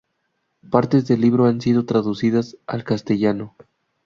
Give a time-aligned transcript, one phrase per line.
[0.71, 3.55] Partes del libro han sido traducidas al castellano.